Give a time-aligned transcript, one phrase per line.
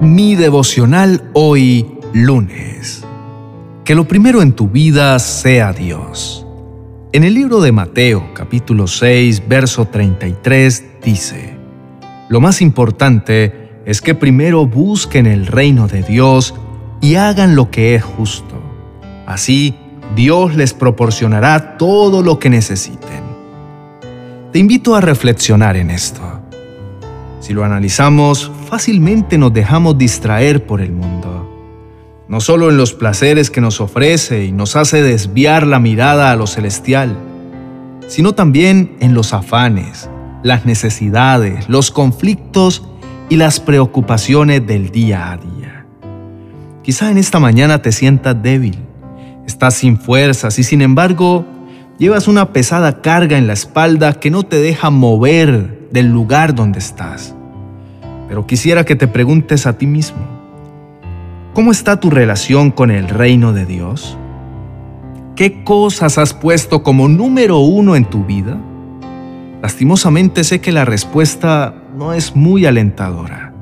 [0.00, 3.04] Mi devocional hoy lunes.
[3.84, 6.46] Que lo primero en tu vida sea Dios.
[7.10, 11.56] En el libro de Mateo capítulo 6 verso 33 dice,
[12.28, 16.54] Lo más importante es que primero busquen el reino de Dios
[17.00, 18.54] y hagan lo que es justo.
[19.26, 19.74] Así,
[20.14, 23.24] Dios les proporcionará todo lo que necesiten.
[24.52, 26.37] Te invito a reflexionar en esto.
[27.48, 31.50] Si lo analizamos, fácilmente nos dejamos distraer por el mundo.
[32.28, 36.36] No solo en los placeres que nos ofrece y nos hace desviar la mirada a
[36.36, 37.16] lo celestial,
[38.06, 40.10] sino también en los afanes,
[40.42, 42.86] las necesidades, los conflictos
[43.30, 45.86] y las preocupaciones del día a día.
[46.82, 48.76] Quizá en esta mañana te sientas débil,
[49.46, 51.46] estás sin fuerzas y sin embargo
[51.96, 56.80] llevas una pesada carga en la espalda que no te deja mover del lugar donde
[56.80, 57.36] estás.
[58.28, 60.18] Pero quisiera que te preguntes a ti mismo,
[61.54, 64.16] ¿cómo está tu relación con el reino de Dios?
[65.34, 68.58] ¿Qué cosas has puesto como número uno en tu vida?
[69.62, 73.52] Lastimosamente sé que la respuesta no es muy alentadora,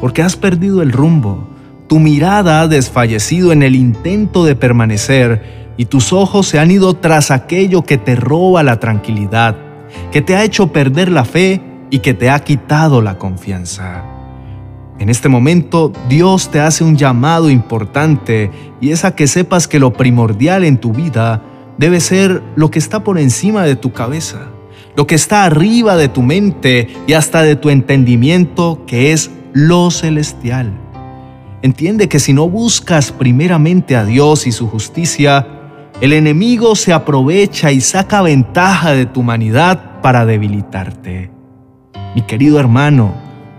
[0.00, 1.50] porque has perdido el rumbo
[1.90, 6.94] tu mirada ha desfallecido en el intento de permanecer y tus ojos se han ido
[6.94, 9.56] tras aquello que te roba la tranquilidad,
[10.12, 11.60] que te ha hecho perder la fe
[11.90, 14.04] y que te ha quitado la confianza.
[14.98, 19.78] En este momento Dios te hace un llamado importante y es a que sepas que
[19.78, 21.42] lo primordial en tu vida
[21.78, 24.48] debe ser lo que está por encima de tu cabeza,
[24.96, 29.90] lo que está arriba de tu mente y hasta de tu entendimiento, que es lo
[29.90, 30.70] celestial.
[31.62, 35.46] Entiende que si no buscas primeramente a Dios y su justicia,
[36.02, 41.39] el enemigo se aprovecha y saca ventaja de tu humanidad para debilitarte.
[42.14, 43.14] Mi querido hermano,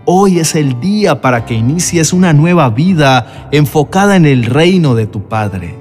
[0.05, 5.05] hoy es el día para que inicies una nueva vida enfocada en el reino de
[5.07, 5.75] tu Padre.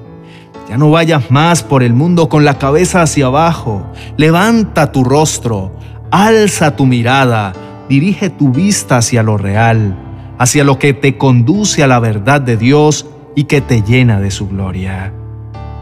[0.69, 3.87] Ya no vayas más por el mundo con la cabeza hacia abajo.
[4.17, 5.73] Levanta tu rostro,
[6.11, 7.53] alza tu mirada,
[7.89, 9.97] dirige tu vista hacia lo real
[10.41, 13.05] hacia lo que te conduce a la verdad de Dios
[13.37, 15.13] y que te llena de su gloria.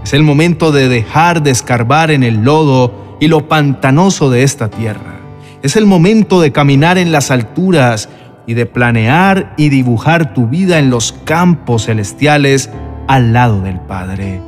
[0.03, 4.69] Es el momento de dejar de escarbar en el lodo y lo pantanoso de esta
[4.69, 5.18] tierra.
[5.63, 8.09] Es el momento de caminar en las alturas
[8.47, 12.71] y de planear y dibujar tu vida en los campos celestiales
[13.09, 14.41] al lado del Padre.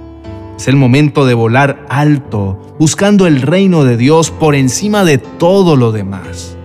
[0.56, 5.75] Es el momento de volar alto, buscando el reino de Dios por encima de todo
[5.75, 6.56] lo demás.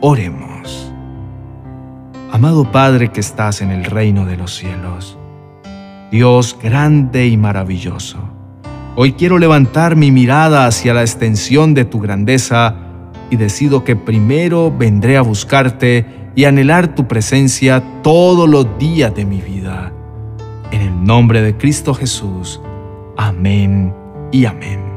[0.00, 0.92] Oremos.
[2.30, 5.18] Amado Padre que estás en el reino de los cielos,
[6.12, 8.18] Dios grande y maravilloso,
[8.94, 12.89] hoy quiero levantar mi mirada hacia la extensión de tu grandeza
[13.30, 19.24] y decido que primero vendré a buscarte y anhelar tu presencia todos los días de
[19.24, 19.92] mi vida.
[20.70, 22.60] En el nombre de Cristo Jesús.
[23.16, 23.94] Amén
[24.32, 24.89] y amén.